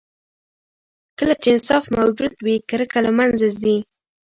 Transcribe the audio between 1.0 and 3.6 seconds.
کله چې انصاف موجود وي، کرکه له منځه